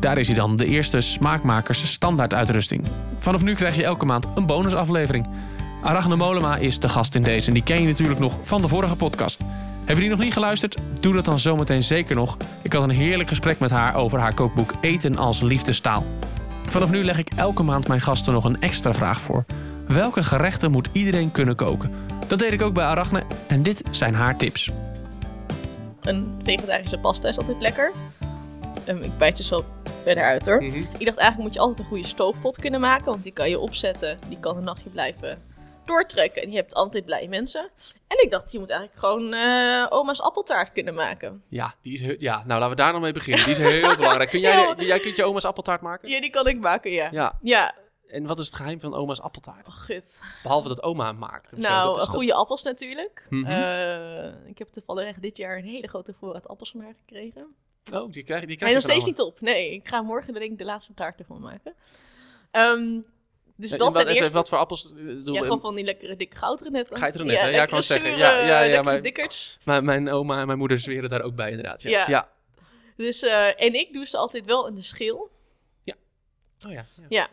Daar 0.00 0.18
is 0.18 0.26
hij 0.26 0.36
dan, 0.36 0.56
de 0.56 0.66
eerste 0.66 1.00
smaakmakers 1.00 1.90
standaard 1.90 2.34
uitrusting. 2.34 2.84
Vanaf 3.18 3.42
nu 3.42 3.54
krijg 3.54 3.76
je 3.76 3.84
elke 3.84 4.04
maand 4.04 4.26
een 4.34 4.46
bonusaflevering. 4.46 5.28
Arachne 5.82 6.16
Molema 6.16 6.56
is 6.56 6.78
de 6.78 6.88
gast 6.88 7.14
in 7.14 7.22
deze 7.22 7.48
en 7.48 7.54
die 7.54 7.62
ken 7.62 7.80
je 7.80 7.86
natuurlijk 7.86 8.18
nog 8.18 8.38
van 8.42 8.62
de 8.62 8.68
vorige 8.68 8.96
podcast. 8.96 9.38
Heb 9.84 9.96
je 9.96 10.02
die 10.02 10.10
nog 10.10 10.18
niet 10.18 10.32
geluisterd? 10.32 10.76
Doe 11.00 11.14
dat 11.14 11.24
dan 11.24 11.38
zometeen 11.38 11.82
zeker 11.82 12.14
nog. 12.14 12.36
Ik 12.62 12.72
had 12.72 12.82
een 12.82 12.90
heerlijk 12.90 13.28
gesprek 13.28 13.58
met 13.58 13.70
haar 13.70 13.94
over 13.94 14.18
haar 14.18 14.34
kookboek 14.34 14.72
Eten 14.80 15.16
als 15.16 15.40
liefdestaal. 15.40 16.04
Vanaf 16.66 16.90
nu 16.90 17.04
leg 17.04 17.18
ik 17.18 17.28
elke 17.36 17.62
maand 17.62 17.88
mijn 17.88 18.00
gasten 18.00 18.32
nog 18.32 18.44
een 18.44 18.60
extra 18.60 18.94
vraag 18.94 19.20
voor. 19.20 19.44
Welke 19.86 20.22
gerechten 20.22 20.70
moet 20.70 20.88
iedereen 20.92 21.30
kunnen 21.30 21.56
koken? 21.56 21.90
Dat 22.26 22.38
deed 22.38 22.52
ik 22.52 22.62
ook 22.62 22.74
bij 22.74 22.84
Arachne 22.84 23.22
en 23.46 23.62
dit 23.62 23.82
zijn 23.90 24.14
haar 24.14 24.36
tips. 24.36 24.70
Een 26.00 26.40
vegetarische 26.44 26.98
pasta 26.98 27.28
is 27.28 27.38
altijd 27.38 27.60
lekker. 27.60 27.92
Um, 28.88 29.02
ik 29.02 29.18
bijt 29.18 29.36
je 29.38 29.44
zo 29.44 29.64
verder 30.02 30.24
uit 30.24 30.46
hoor. 30.46 30.62
Mhm. 30.62 30.76
Ik 30.76 31.04
dacht 31.04 31.18
eigenlijk 31.18 31.36
moet 31.38 31.54
je 31.54 31.60
altijd 31.60 31.78
een 31.78 31.84
goede 31.86 32.06
stoofpot 32.06 32.58
kunnen 32.58 32.80
maken. 32.80 33.04
Want 33.04 33.22
die 33.22 33.32
kan 33.32 33.48
je 33.50 33.58
opzetten. 33.58 34.18
Die 34.28 34.40
kan 34.40 34.56
een 34.56 34.64
nachtje 34.64 34.90
blijven 34.90 35.42
doortrekken. 35.84 36.42
En 36.42 36.50
je 36.50 36.56
hebt 36.56 36.74
altijd 36.74 37.04
blije 37.04 37.28
mensen. 37.28 37.70
En 38.06 38.22
ik 38.24 38.30
dacht, 38.30 38.52
je 38.52 38.58
moet 38.58 38.70
eigenlijk 38.70 39.00
gewoon 39.00 39.32
eh, 39.32 39.86
oma's 39.88 40.20
appeltaart 40.20 40.72
kunnen 40.72 40.94
maken. 40.94 41.42
Ja, 41.48 41.74
die 41.80 41.92
is 41.92 42.00
heel- 42.00 42.16
ja, 42.18 42.36
nou 42.36 42.48
laten 42.60 42.68
we 42.70 42.74
daar 42.74 42.92
dan 42.92 43.00
mee 43.00 43.12
beginnen. 43.12 43.44
Die 43.44 43.52
is 43.54 43.58
heel 43.80 43.96
belangrijk. 44.02 44.30
Kun 44.30 44.40
jij, 44.40 44.74
jij 44.76 45.00
kunt 45.00 45.16
je 45.16 45.24
oma's 45.24 45.44
appeltaart 45.44 45.80
maken? 45.80 46.08
Ja, 46.08 46.20
die 46.20 46.30
kan 46.30 46.46
ik 46.46 46.60
maken, 46.60 46.90
ja. 46.90 47.08
Ja. 47.10 47.38
Ja, 47.42 47.74
En 48.06 48.26
wat 48.26 48.38
is 48.38 48.46
het 48.46 48.54
geheim 48.54 48.80
van 48.80 48.94
oma's 48.94 49.20
appeltaart? 49.20 49.66
oh, 49.68 49.74
gut. 49.74 50.20
Behalve 50.42 50.68
dat 50.68 50.82
oma 50.82 51.06
hem 51.06 51.18
maakt. 51.18 51.56
Nou, 51.56 51.94
dat 51.94 52.02
is- 52.02 52.08
goede 52.14 52.34
appels 52.34 52.62
natuurlijk. 52.62 53.26
Mhm. 53.30 53.46
Eh, 53.50 54.48
ik 54.48 54.58
heb 54.58 54.68
toevallig 54.68 55.04
echt 55.06 55.22
dit 55.22 55.36
jaar 55.36 55.56
een 55.58 55.64
hele 55.64 55.86
grote 55.88 56.14
voorraad 56.18 56.48
appels 56.48 56.70
van 56.70 56.80
haar 56.80 56.94
gekregen. 56.98 57.46
Oh, 57.92 58.12
die 58.12 58.22
krijg, 58.22 58.44
die 58.44 58.56
krijg 58.56 58.70
je 58.72 58.78
nog 58.78 58.86
steeds 58.90 59.04
niet 59.04 59.20
op. 59.20 59.40
Nee, 59.40 59.72
ik 59.72 59.88
ga 59.88 60.02
morgen 60.02 60.32
denk 60.34 60.50
ik 60.52 60.58
de 60.58 60.64
laatste 60.64 60.94
taart 60.94 61.18
ervan 61.18 61.40
maken. 61.40 61.74
Ehm, 62.50 62.98
dus 63.56 63.70
dat 63.70 63.80
En 63.86 63.92
wat, 63.92 64.06
eerste. 64.06 64.32
wat 64.32 64.48
voor 64.48 64.58
appels? 64.58 64.84
eh, 64.92 64.98
doe- 65.24 65.32
Ja, 65.34 65.40
gewoon 65.42 65.60
van 65.60 65.74
die 65.74 65.84
lekkere 65.84 66.16
dikke 66.16 66.36
goudrenetten. 66.36 66.96
Goudrenetten, 66.96 67.42
ja, 67.42 67.48
ik 67.48 67.54
lekkere 67.54 67.70
wou 67.70 67.82
zeggen. 67.82 68.10
zure, 68.10 68.22
Ja, 68.22 68.38
ja, 68.46 68.60
ja, 68.60 68.82
maar-. 68.82 69.00
Mijn, 69.64 69.84
mijn 69.84 70.08
oma 70.10 70.40
en 70.40 70.46
mijn 70.46 70.58
moeder 70.58 70.78
zweren 70.78 71.10
daar 71.10 71.22
ook 71.22 71.34
bij 71.34 71.50
inderdaad. 71.50 71.82
Ja. 71.82 71.90
Ja. 71.90 72.04
ja. 72.08 72.30
Dus, 72.96 73.22
eh, 73.22 73.62
en 73.62 73.74
ik 73.74 73.92
doe 73.92 74.06
ze 74.06 74.16
altijd 74.16 74.44
wel 74.44 74.66
in 74.68 74.74
de 74.74 74.82
schil. 74.82 75.30
Oh 76.66 76.72
ja. 76.72 76.84
ja. 77.00 77.06
Ja. 77.08 77.28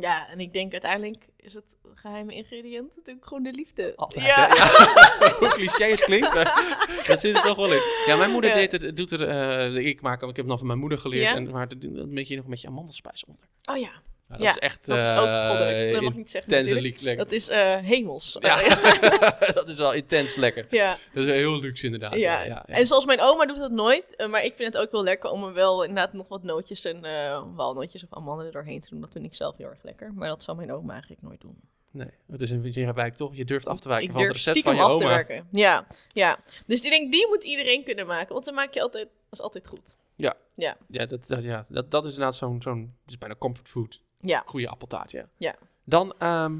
Ja, 0.00 0.28
en 0.28 0.40
ik 0.40 0.52
denk 0.52 0.72
uiteindelijk 0.72 1.24
is 1.42 1.54
het 1.54 1.76
geheime 1.94 2.34
ingrediënt 2.34 2.96
natuurlijk 2.96 3.26
gewoon 3.26 3.42
de 3.42 3.52
liefde. 3.52 3.92
Altijd, 3.96 4.24
ja. 4.24 4.48
Hoe 5.38 5.48
cliché 5.48 5.84
het 5.84 6.04
klinkt, 6.04 6.34
maar 6.34 6.76
dat 7.06 7.20
zit 7.20 7.34
er 7.36 7.42
toch 7.42 7.56
wel 7.56 7.72
in. 7.72 7.82
Ja, 8.06 8.16
mijn 8.16 8.30
moeder 8.30 8.50
Ja. 8.50 8.56
deed 8.56 8.72
het, 8.72 8.96
doet 8.96 9.10
er, 9.10 9.22
eh, 9.28 9.86
ik 9.86 10.00
maak 10.00 10.20
hem, 10.20 10.28
ik 10.30 10.36
heb 10.36 10.44
het 10.44 10.48
dan 10.48 10.58
van 10.58 10.66
mijn 10.66 10.78
moeder 10.78 10.98
geleerd, 10.98 11.36
en 11.36 11.50
maar 11.50 11.68
er 11.68 11.78
doet 11.78 11.96
een 11.96 12.14
beetje 12.14 12.36
nog 12.36 12.46
met 12.46 12.60
je 12.60 12.68
amandelspijs 12.68 13.24
onder. 13.24 13.44
Oh 13.64 13.76
ja, 13.76 13.90
Ja, 14.30 14.36
dat 14.36 14.42
Ja, 14.44 14.50
is 14.50 14.58
echt 14.58 14.86
dat 14.86 14.98
is 14.98 15.10
ook 15.10 15.26
eh, 15.26 15.48
goddelijk. 15.48 16.02
Ik 16.02 16.14
niet 16.14 16.30
zeggen 16.30 16.52
natuurlijk. 16.52 17.18
dat 17.18 17.32
is 17.32 17.48
eh, 17.48 17.76
hemels. 17.76 18.36
Ja, 18.40 18.60
Eh, 18.62 19.54
dat 19.54 19.68
is 19.68 19.76
wel 19.76 19.92
intens 19.92 20.34
lekker. 20.36 20.66
ja. 20.70 20.96
Dat 21.12 21.24
is 21.24 21.30
heel 21.30 21.60
luxe 21.60 21.84
inderdaad. 21.84 22.16
Ja. 22.16 22.42
Ja, 22.42 22.66
en 22.66 22.86
zoals 22.86 23.04
mijn 23.04 23.20
oma 23.20 23.46
doet 23.46 23.56
dat 23.56 23.70
nooit. 23.70 24.16
eh, 24.16 24.28
maar 24.28 24.44
ik 24.44 24.54
vind 24.56 24.72
het 24.72 24.82
ook 24.82 24.90
wel 24.92 25.02
lekker 25.02 25.30
om 25.30 25.44
er 25.44 25.52
wel 25.52 25.82
inderdaad 25.82 26.12
nog 26.12 26.28
wat 26.28 26.42
nootjes 26.42 26.84
en 26.84 27.04
eh, 27.04 27.42
walnootjes 27.54 28.02
of 28.02 28.08
amandelen 28.14 28.52
doorheen 28.52 28.80
te 28.80 28.90
doen. 28.90 29.00
Dat 29.00 29.12
vind 29.12 29.24
ik 29.24 29.34
zelf 29.34 29.56
heel 29.56 29.66
erg 29.68 29.82
lekker. 29.82 30.12
Maar 30.14 30.28
dat 30.28 30.42
zou 30.42 30.56
mijn 30.56 30.72
oma 30.72 30.92
eigenlijk 30.92 31.22
nooit 31.22 31.40
doen. 31.40 31.56
Nee, 31.92 32.10
het 32.30 32.40
is 32.40 32.50
een 32.50 32.70
je 32.72 32.92
wijkt 32.92 33.16
toch, 33.16 33.36
je 33.36 33.44
durft 33.44 33.66
af 33.68 33.80
te 33.80 33.88
wijken 33.88 34.06
ik 34.06 34.12
van 34.12 34.22
het 34.22 34.32
recept 34.32 34.60
van 34.62 34.74
je 34.74 34.80
af 34.80 34.90
te 34.90 34.94
oma. 34.96 35.06
werken. 35.08 35.48
Ja, 35.52 35.86
ja. 36.08 36.38
Dus 36.66 36.80
ik 36.80 36.90
denk, 36.90 37.12
die 37.12 37.26
moet 37.28 37.44
iedereen 37.44 37.84
kunnen 37.84 38.06
maken. 38.06 38.32
Want 38.32 38.44
dan 38.44 38.54
maak 38.54 38.74
je 38.74 38.80
altijd, 38.82 39.04
dat 39.04 39.38
is 39.38 39.40
altijd 39.40 39.66
goed. 39.68 39.96
Ja. 40.16 40.34
Ja. 40.56 40.76
Ja, 40.88 41.06
dat, 41.06 41.24
dat, 41.28 41.42
ja, 41.42 41.64
dat, 41.68 41.90
dat 41.90 42.04
is 42.04 42.10
inderdaad 42.10 42.36
zo'n, 42.36 42.62
zo'n, 42.62 42.94
is 43.06 43.18
bijna 43.18 43.34
comfort 43.38 43.68
food. 43.68 44.00
Ja. 44.20 44.42
Goede 44.46 44.68
appeltaart, 44.68 45.10
ja. 45.10 45.24
Ja. 45.36 45.54
Dan, 45.84 46.14
ehm, 46.18 46.58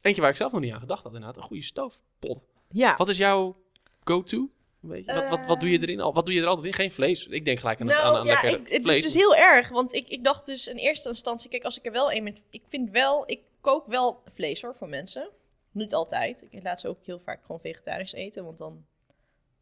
eentje 0.00 0.20
waar 0.22 0.30
ik 0.30 0.36
zelf 0.36 0.52
nog 0.52 0.60
niet 0.60 0.72
aan 0.72 0.80
gedacht 0.80 1.02
had 1.02 1.12
inderdaad, 1.12 1.36
een 1.36 1.42
goede 1.42 1.62
stoofpot. 1.62 2.46
Ja. 2.70 2.96
Wat 2.96 3.08
is 3.08 3.16
jouw 3.16 3.56
go-to? 4.04 4.48
Weet 4.80 5.04
je, 5.04 5.12
wat, 5.14 5.28
wat, 5.28 5.40
wat 5.46 5.60
doe 5.60 5.70
je 5.70 5.80
erin? 5.80 6.00
Al- 6.00 6.14
Wat 6.14 6.24
doe 6.26 6.34
je 6.34 6.40
er 6.40 6.46
altijd 6.46 6.66
in? 6.66 6.72
Geen 6.72 6.90
vlees. 6.90 7.26
Ik 7.26 7.44
denk 7.44 7.58
gelijk 7.58 7.80
aan, 7.80 7.92
aan, 7.92 8.02
aan 8.02 8.12
Nou, 8.12 8.26
ja, 8.26 8.42
ik, 8.42 8.68
het 8.68 8.82
vlees. 8.82 8.96
is 8.96 9.02
dus 9.02 9.14
heel 9.14 9.36
erg. 9.36 9.68
Want 9.68 9.92
ik, 9.94 10.08
ik 10.08 10.24
dacht 10.24 10.46
dus 10.46 10.68
in 10.68 10.76
eerste 10.76 11.08
instantie, 11.08 11.50
kijk, 11.50 11.64
als 11.64 11.78
ik 11.78 11.86
er 11.86 11.92
wel 11.92 12.12
een 12.12 12.22
met... 12.22 12.42
Ik 12.50 12.62
vind 12.68 12.90
wel, 12.90 13.30
ik 13.30 13.40
kook 13.60 13.86
wel 13.86 14.22
vlees 14.34 14.62
hoor, 14.62 14.74
voor 14.74 14.88
mensen. 14.88 15.28
Niet 15.70 15.94
altijd. 15.94 16.46
Ik 16.50 16.62
laat 16.62 16.80
ze 16.80 16.88
ook 16.88 16.98
heel 17.06 17.18
vaak 17.18 17.40
gewoon 17.44 17.60
vegetarisch 17.60 18.12
eten, 18.12 18.44
want 18.44 18.58
dan 18.58 18.84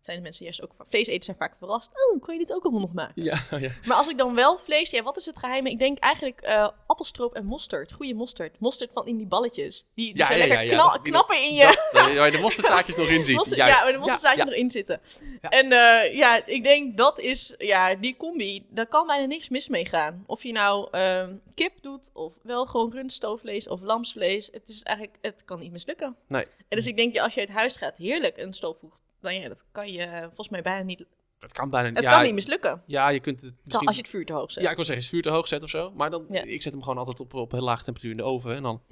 zijn 0.04 0.16
de 0.16 0.22
mensen 0.22 0.44
juist 0.44 0.62
ook... 0.62 0.72
Vlees 0.88 1.06
eten 1.06 1.24
zijn 1.24 1.36
vaak 1.36 1.54
verrast. 1.58 1.90
Oh, 2.12 2.20
kan 2.22 2.34
je 2.34 2.40
dit 2.40 2.52
ook 2.54 2.62
allemaal 2.62 2.80
nog 2.80 2.92
maken? 2.92 3.22
Ja, 3.22 3.38
ja. 3.58 3.70
Maar 3.86 3.96
als 3.96 4.08
ik 4.08 4.18
dan 4.18 4.34
wel 4.34 4.58
vlees, 4.58 4.90
ja, 4.90 5.02
wat 5.02 5.16
is 5.16 5.26
het 5.26 5.38
geheime? 5.38 5.70
Ik 5.70 5.78
denk 5.78 5.98
eigenlijk 5.98 6.40
eh, 6.40 6.68
appelstroop 6.86 7.34
en 7.34 7.44
mosterd. 7.44 7.92
Goede 7.92 8.14
mosterd. 8.14 8.60
Mosterd 8.60 8.90
van 8.92 9.06
in 9.06 9.16
die 9.16 9.26
balletjes. 9.26 9.86
Die, 9.94 10.06
die 10.06 10.16
Ja, 10.16 10.26
zijn 10.26 10.38
ja, 10.38 10.46
lekker 10.46 10.68
knal- 10.68 11.00
knappen 11.00 11.42
in 11.42 11.54
je... 11.54 11.88
Dat, 11.92 12.14
waar 12.14 12.24
je 12.26 12.30
de 12.30 12.38
mosterdzaadjes 12.38 12.96
nog 12.96 13.08
in 13.08 13.24
ziet. 13.24 13.36
Mosterd- 13.36 13.56
Juist. 13.56 13.74
ja, 13.76 13.82
waar 13.82 13.92
de 13.92 13.98
mosterdzaadjes 13.98 14.44
ja, 14.44 14.50
erin 14.50 14.70
zitten. 14.70 15.00
En 15.40 15.72
eh, 15.72 16.14
ja, 16.16 16.46
ik 16.46 16.62
denk 16.62 16.96
dat 16.96 17.18
is, 17.18 17.54
ja, 17.58 17.94
die 17.94 18.16
combi, 18.16 18.66
daar 18.70 18.86
kan 18.86 19.06
bijna 19.06 19.26
niks 19.26 19.48
mis 19.48 19.68
mee 19.68 19.86
gaan. 19.86 20.24
Of 20.26 20.42
je 20.42 20.52
nou 20.52 20.88
ehm, 20.90 21.36
kip 21.54 21.72
doet, 21.82 22.10
of 22.12 22.32
wel 22.42 22.66
gewoon 22.66 22.92
rundstoofvlees 22.92 23.68
of 23.68 23.80
lamsvlees. 23.80 24.48
Het 24.52 24.68
is 24.68 24.82
eigenlijk, 24.82 25.18
het 25.20 25.44
kan 25.44 25.58
niet 25.60 25.72
mislukken. 25.72 26.16
Nee. 26.28 26.44
En 26.68 26.76
dus 26.76 26.86
ik 26.86 26.96
denk, 26.96 27.14
ja, 27.14 27.22
als 27.22 27.34
je 27.34 27.40
uit 27.40 27.48
huis 27.50 27.76
gaat, 27.76 27.96
heerlijk 27.96 28.36
een 28.38 28.52
stoofvoeg. 28.52 29.00
Dan 29.22 29.34
ja, 29.34 29.48
dat 29.48 29.64
kan 29.72 29.92
je 29.92 30.02
eh, 30.02 30.20
volgens 30.22 30.48
mij 30.48 30.62
bijna 30.62 30.82
niet, 30.84 31.04
Dat 31.38 31.52
kan 31.52 31.70
bijna 31.70 31.88
het 31.92 32.04
ja, 32.04 32.10
kan 32.10 32.22
niet 32.22 32.34
mislukken. 32.34 32.82
Ja, 32.86 33.08
je 33.08 33.20
kunt 33.20 33.40
het 33.40 33.54
misschien... 33.64 33.86
Als 33.86 33.96
je 33.96 34.02
het 34.02 34.10
vuur 34.10 34.26
te 34.26 34.32
hoog 34.32 34.50
zet. 34.52 34.62
Ja, 34.62 34.70
ik 34.70 34.76
wil 34.76 34.84
zeggen, 34.84 35.04
het 35.04 35.14
vuur 35.14 35.22
te 35.22 35.30
hoog 35.30 35.48
zet 35.48 35.62
of 35.62 35.70
zo. 35.70 35.92
Maar 35.92 36.10
dan, 36.10 36.26
Ja. 36.30 36.42
ik 36.42 36.62
zet 36.62 36.72
hem 36.72 36.82
gewoon 36.82 36.98
altijd 36.98 37.20
op, 37.20 37.34
op 37.34 37.52
heel 37.52 37.60
lage 37.62 37.84
temperatuur 37.84 38.10
in 38.10 38.16
de 38.16 38.22
oven. 38.22 38.54
En 38.54 38.62
dan 38.62 38.82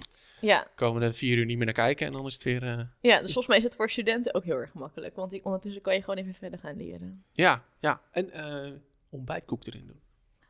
Ja, 0.40 0.66
komen 0.74 1.02
er 1.02 1.14
vier 1.14 1.36
uur 1.38 1.44
niet 1.44 1.56
meer 1.56 1.64
naar 1.66 1.74
kijken. 1.74 2.06
En 2.06 2.12
dan 2.12 2.26
is 2.26 2.32
het 2.34 2.42
weer... 2.42 2.62
eh, 2.62 2.80
ja, 3.00 3.14
dus 3.20 3.32
volgens 3.32 3.46
mij 3.46 3.56
is 3.56 3.62
het 3.62 3.76
voor 3.76 3.90
studenten 3.90 4.34
ook 4.34 4.44
heel 4.44 4.56
erg 4.56 4.72
makkelijk. 4.74 5.16
Want 5.16 5.32
ik, 5.32 5.44
ondertussen 5.44 5.82
kan 5.82 5.94
je 5.94 6.00
gewoon 6.02 6.16
even 6.20 6.34
verder 6.34 6.58
gaan 6.58 6.76
leren. 6.76 7.24
ja, 7.32 7.64
ja. 7.80 8.00
En 8.10 8.30
eh, 8.30 8.70
ontbijtkoek 9.08 9.66
erin 9.66 9.86
doen. 9.86 10.00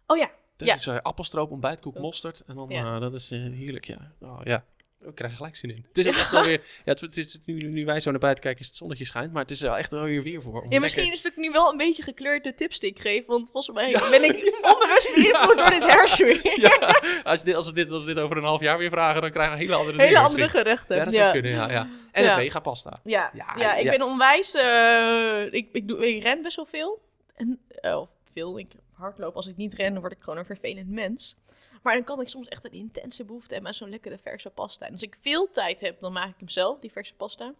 Oh 0.07 0.17
ja, 0.17 0.31
Dat 0.57 0.69
Ja. 0.69 0.75
is 0.75 0.87
eh, 0.87 0.97
appelstroop, 0.97 1.51
ontbijtkoek, 1.51 1.99
mosterd. 1.99 2.41
En 2.47 2.55
dan, 2.55 3.01
dat 3.01 3.15
is 3.15 3.31
heerlijk, 3.31 3.85
ja. 3.85 4.13
Oh, 4.21 4.41
ja. 4.45 4.65
Ik 5.07 5.15
krijg 5.15 5.31
er 5.31 5.37
gelijk 5.37 5.57
zin 5.57 5.71
in. 5.71 5.85
Het 5.89 5.99
is 5.99 6.07
ook 6.07 6.13
echt 6.15 6.31
wel 6.31 6.45
weer... 6.51 6.61
Ja, 6.85 6.93
het, 6.93 7.01
het 7.01 7.17
is, 7.17 7.39
nu, 7.45 7.55
nu 7.63 7.85
wij 7.85 8.01
zo 8.01 8.11
naar 8.11 8.21
buiten 8.21 8.43
kijken, 8.45 8.61
is 8.61 8.67
het 8.67 8.77
zonnetje 8.77 9.05
schijnt. 9.05 9.33
Maar 9.33 9.43
het 9.43 9.51
is 9.51 9.61
wel 9.61 9.77
echt 9.77 9.91
wel 9.91 10.03
weer 10.03 10.23
weer 10.23 10.43
voor. 10.43 10.67
Ja, 10.69 10.81
misschien 10.81 11.03
lekker- 11.03 11.19
is 11.19 11.23
het 11.25 11.37
nu 11.37 11.51
wel 11.51 11.71
een 11.71 11.77
beetje 11.77 12.03
gekleurd 12.03 12.45
de 12.45 12.55
tips 12.55 12.79
die 12.79 12.91
ik 12.91 12.99
geef. 13.01 13.27
Want 13.27 13.51
volgens 13.51 13.77
mij 13.77 13.93
ben 14.11 14.25
ik 14.25 14.33
onbewust 14.73 15.11
beïnvloed 15.15 15.59
door 15.59 15.71
dit 15.71 15.83
hersenweer. 15.85 16.61
Ja, 16.61 16.95
als, 17.23 17.43
dit, 17.45 17.55
als, 17.55 17.67
we 17.67 17.73
dit, 17.73 17.91
als 17.91 18.05
we 18.05 18.15
dit 18.15 18.23
over 18.25 18.37
een 18.37 18.45
half 18.45 18.61
jaar 18.61 18.79
weer 18.79 18.91
vragen, 18.91 19.21
dan 19.21 19.31
krijgen 19.31 19.53
we 19.55 19.61
hele 19.63 19.75
andere 19.75 20.03
Hele 20.03 20.19
andere 20.19 20.49
gerechten. 20.49 20.97
Ja, 20.97 21.05
dat 21.05 21.15
zou 21.15 21.33
kunnen, 21.33 21.51
ja. 21.51 21.71
ja. 21.71 21.89
En 22.13 22.25
een 22.25 22.35
vega 22.35 22.61
pasta. 22.61 22.93
Ja, 23.05 23.31
Ja, 23.35 23.55
ja, 23.57 23.75
ik 23.77 23.91
ben 23.91 24.03
onwijs... 24.03 24.55
eh, 24.55 25.53
ik, 25.53 25.69
ik, 25.73 25.89
doe, 25.89 26.09
ik 26.15 26.23
ren 26.23 26.43
best 26.43 26.57
wel 26.57 26.67
veel. 26.71 27.01
En, 27.37 27.61
of 27.83 28.09
veel, 28.33 28.59
ik 28.59 28.67
hardloop. 29.01 29.37
Als 29.37 29.47
ik 29.47 29.57
niet 29.57 29.75
ren, 29.75 29.93
dan 29.93 30.01
word 30.01 30.13
ik 30.13 30.21
gewoon 30.21 30.39
een 30.39 30.45
vervelend 30.45 30.89
mens. 30.89 31.37
Maar 31.83 31.95
dan 31.95 32.05
kan 32.05 32.21
ik 32.21 32.29
soms 32.29 32.49
echt 32.49 32.65
een 32.65 32.73
intense 32.73 33.25
behoefte 33.25 33.53
hebben 33.53 33.71
aan 33.71 33.77
zo'n 33.77 33.91
lekkere 33.91 34.19
verse 34.19 34.51
pasta. 34.51 34.87
En 34.87 34.93
als 34.93 35.03
ik 35.03 35.17
veel 35.21 35.51
tijd 35.51 35.81
heb, 35.81 36.01
dan 36.01 36.13
maak 36.13 36.29
ik 36.29 36.39
hem 36.39 36.49
zelf, 36.49 36.79
die 36.79 36.93
verse 36.93 37.15
pasta. 37.15 37.55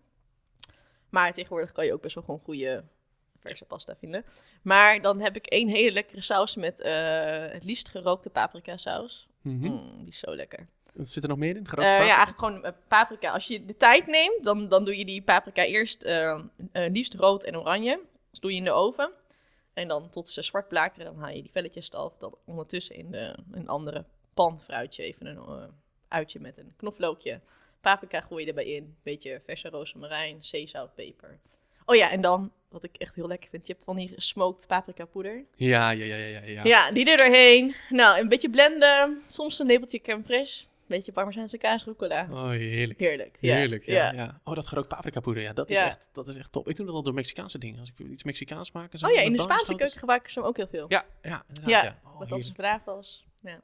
Maar 1.09 1.33
tegenwoordig 1.33 1.73
kan 1.73 1.87
je 1.87 1.93
ook 1.93 2.03
best 2.03 2.15
wel 2.15 2.25
gewoon 2.25 2.41
goede 2.45 2.85
verse 3.41 3.65
pasta 3.65 3.97
vinden. 3.97 4.25
Maar 4.63 5.01
dan 5.01 5.21
heb 5.21 5.37
ik 5.37 5.47
één 5.47 5.69
hele 5.69 5.93
lekkere 5.93 6.21
saus 6.21 6.57
met 6.57 6.81
eh, 6.81 7.47
het 7.51 7.65
liefst 7.65 7.89
gerookte 7.89 8.31
paprika 8.31 8.77
saus. 8.77 9.29
Mhm. 9.43 9.67
Mm, 9.67 9.99
die 9.99 10.09
is 10.09 10.19
zo 10.19 10.35
lekker. 10.35 10.67
Zit 10.95 11.23
er 11.23 11.29
nog 11.29 11.39
meer 11.39 11.57
in? 11.57 11.67
Eh, 11.67 11.83
ja, 11.83 11.99
eigenlijk 11.99 12.39
gewoon 12.39 12.65
eh, 12.65 12.73
paprika. 12.89 13.33
Als 13.33 13.47
je 13.47 13.65
de 13.65 13.77
tijd 13.77 14.07
neemt, 14.07 14.45
dan, 14.45 14.69
dan 14.69 14.85
doe 14.85 14.99
je 14.99 15.05
die 15.05 15.23
paprika 15.23 15.65
eerst 15.65 16.07
liefst 16.73 17.15
rood 17.15 17.45
en 17.45 17.57
oranje. 17.57 18.01
Dat 18.31 18.41
doe 18.41 18.51
je 18.51 18.57
in 18.57 18.65
de 18.65 18.73
oven. 18.73 19.11
En 19.81 19.89
dan 19.89 20.09
tot 20.09 20.29
ze 20.29 20.43
zwart 20.43 20.69
blakeren, 20.69 21.05
dan 21.05 21.19
haal 21.19 21.35
je 21.35 21.43
die 21.43 21.51
velletjes 21.51 21.93
eraf. 21.93 22.17
Dan 22.17 22.39
ondertussen 22.45 22.95
in 22.95 23.11
de, 23.11 23.35
een 23.53 23.69
andere 23.69 24.05
pan 24.35 24.61
fruitje, 24.61 25.03
even 25.03 25.27
een 25.27 25.37
eh, 25.37 25.69
uitje 26.09 26.41
met 26.41 26.59
een 26.59 26.73
knoflookje. 26.77 27.41
Paprika 27.81 28.21
gooi 28.21 28.43
je 28.43 28.49
erbij 28.49 28.65
in. 28.65 28.97
Beetje 29.03 29.41
verse 29.45 29.69
rozemarijn, 29.69 30.43
zeezout, 30.43 30.95
peper. 30.95 31.39
Oh 31.85 31.97
ja, 31.97 32.11
en 32.11 32.21
dan, 32.21 32.53
wat 32.69 32.85
ik 32.85 32.97
echt 32.97 33.15
heel 33.15 33.27
lekker 33.27 33.51
vind, 33.51 33.67
je 33.67 33.73
hebt 33.73 33.85
van 33.85 33.97
die 33.97 34.13
smoked 34.17 34.67
paprika 34.67 35.05
poeder. 35.05 35.45
Ja, 35.57 35.91
ja, 35.91 36.05
ja, 36.05 36.17
ja, 36.17 36.27
ja. 36.27 36.41
ja. 36.47 36.65
Ja, 36.65 36.93
die 36.93 37.11
er 37.11 37.17
doorheen. 37.17 37.75
Nou, 37.89 38.21
een 38.21 38.29
beetje 38.29 38.51
blenden. 38.51 39.23
Soms 39.27 39.59
een 39.59 39.67
lepeltje 39.67 40.01
crème 40.01 40.23
fraîche. 40.23 40.70
Beetje 40.91 41.13
parmezaanse 41.13 41.59
kaas, 41.59 41.85
rucola. 41.85 42.27
Oh, 42.31 42.49
heerlijk. 42.49 43.01
Heerlijk. 43.01 43.37
Ja. 43.41 43.57
Heerlijk, 43.57 43.87
ja, 43.87 44.13
ja. 44.13 44.41
Oh, 44.45 44.55
dat 44.55 44.67
gerookt 44.67 44.89
paprika 44.89 45.21
poeder, 45.21 45.43
ja, 45.43 45.53
dat 45.53 45.71
is, 45.71 45.79
echt, 45.79 46.09
dat 46.13 46.29
is 46.29 46.37
echt 46.37 46.53
top. 46.53 46.69
Ik 46.69 46.77
doe 46.77 46.87
dat 46.87 46.95
al 46.95 47.03
door 47.03 47.15
Mexicaanse 47.15 47.59
dingen. 47.59 47.81
Als 47.81 47.91
ik 47.97 48.07
iets 48.09 48.23
Mexicaans 48.25 48.73
maak 48.73 48.91
zo. 48.99 49.07
Oh 49.07 49.13
ja, 49.13 49.21
in 49.21 49.33
de 49.33 49.41
Spaanse 49.41 49.75
keuken 49.75 49.99
gebruiken 49.99 50.31
ze 50.33 50.39
hem 50.39 50.49
ook 50.49 50.57
heel 50.57 50.67
veel. 50.67 50.85
Ja, 50.89 51.05
ja, 51.23 51.43
inderdaad, 51.49 51.71
Ja, 51.71 51.85
ja. 51.85 51.99
Oh, 52.05 52.19
Wat 52.19 52.87
als. 52.87 53.25
Ja, 53.43 53.57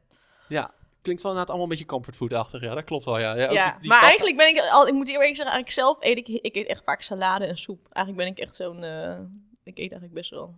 Ja, 0.48 0.70
klinkt 1.02 1.22
wel 1.22 1.32
inderdaad 1.32 1.48
allemaal 1.48 1.62
een 1.62 1.68
beetje 1.68 1.84
comfortfood-achtig. 1.84 2.60
Ja, 2.62 2.74
dat 2.74 2.84
klopt 2.84 3.04
wel, 3.04 3.18
ja. 3.18 3.34
Ja, 3.36 3.50
ja 3.52 3.70
die- 3.70 3.80
die 3.80 3.88
maar 3.88 4.00
pasta- 4.00 4.06
eigenlijk 4.06 4.36
ben 4.36 4.48
ik 4.48 4.58
al, 4.70 4.86
ik 4.86 4.92
moet 4.94 5.08
eerlijk 5.08 5.36
zeggen, 5.36 5.54
eigenlijk 5.54 5.70
zelf 5.74 5.96
eet 6.00 6.18
ik, 6.18 6.28
ik 6.28 6.54
eet 6.56 6.66
echt 6.66 6.82
vaak 6.84 7.02
salade 7.02 7.44
en 7.46 7.58
soep. 7.58 7.88
Eigenlijk 7.92 8.26
ben 8.26 8.36
ik 8.36 8.42
echt 8.46 8.56
zo'n, 8.56 8.84
eh, 8.84 9.18
ik 9.62 9.72
eet 9.78 9.90
eigenlijk 9.90 10.12
best 10.12 10.30
wel 10.30 10.54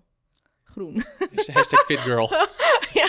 groen. 0.73 1.05
Hashtag 1.53 1.85
fitgirl. 1.85 2.31
ja. 3.00 3.09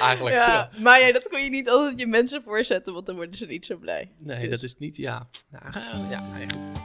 Eigenlijk. 0.00 0.36
Ja. 0.36 0.46
ja. 0.52 0.68
Maar 0.82 1.00
ja, 1.00 1.12
dat 1.12 1.28
kon 1.28 1.42
je 1.42 1.50
niet 1.50 1.68
altijd 1.68 1.98
je 2.00 2.06
mensen 2.06 2.42
voorzetten, 2.42 2.92
want 2.94 3.06
dan 3.06 3.14
worden 3.16 3.34
ze 3.36 3.46
niet 3.46 3.64
zo 3.66 3.76
blij. 3.76 4.10
Nee, 4.18 4.40
Dus- 4.40 4.48
dat 4.50 4.62
is 4.62 4.74
niet. 4.78 4.96
Ja. 4.96 5.26
Nou, 5.50 5.64
eh, 5.74 6.10
ja. 6.10 6.22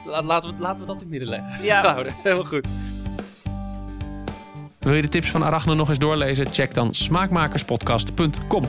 La- 0.06 0.22
laten, 0.22 0.50
we, 0.50 0.62
laten 0.62 0.80
we 0.80 0.86
dat 0.86 0.94
in 0.94 1.00
het 1.00 1.10
midden 1.10 1.28
leggen. 1.28 1.64
Ja. 1.64 1.82
Houden. 1.92 2.14
Helemaal 2.22 2.44
goed. 2.44 2.66
Wil 4.78 4.94
je 4.94 5.02
de 5.02 5.08
tips 5.08 5.30
van 5.30 5.42
Arachne 5.44 5.74
nog 5.74 5.88
eens 5.88 5.98
doorlezen? 5.98 6.48
Check 6.52 6.74
dan 6.74 6.94
smaakmakerspodcast.com. 6.94 8.64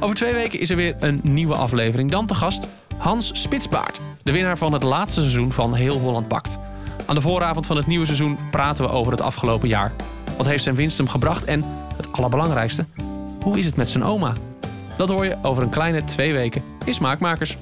Over 0.00 0.16
twee 0.16 0.32
weken 0.34 0.58
is 0.60 0.70
er 0.70 0.76
weer 0.76 0.94
een 0.98 1.20
nieuwe 1.22 1.54
aflevering. 1.54 2.10
Dan 2.10 2.26
te 2.26 2.34
gast 2.34 2.68
Hans 2.96 3.42
Spitsbaard, 3.42 3.98
de 4.22 4.32
winnaar 4.32 4.58
van 4.58 4.72
het 4.72 4.82
laatste 4.82 5.20
seizoen 5.20 5.52
van 5.52 5.74
Heel 5.74 5.98
Holland 5.98 6.28
Bakt. 6.28 6.58
Aan 7.06 7.14
de 7.14 7.20
vooravond 7.20 7.66
van 7.66 7.76
het 7.76 7.86
nieuwe 7.86 8.04
seizoen 8.06 8.38
praten 8.50 8.84
we 8.84 8.90
over 8.90 9.12
het 9.12 9.20
afgelopen 9.20 9.68
jaar. 9.68 9.92
Wat 10.36 10.46
heeft 10.46 10.62
zijn 10.62 10.74
winst 10.74 10.98
hem 10.98 11.08
gebracht 11.08 11.44
en, 11.44 11.64
het 11.96 12.12
allerbelangrijkste, 12.12 12.84
hoe 13.40 13.58
is 13.58 13.66
het 13.66 13.76
met 13.76 13.88
zijn 13.88 14.04
oma? 14.04 14.34
Dat 14.96 15.08
hoor 15.08 15.24
je 15.24 15.36
over 15.42 15.62
een 15.62 15.70
kleine 15.70 16.04
twee 16.04 16.32
weken 16.32 16.62
in 16.84 16.94
Smaakmakers. 16.94 17.56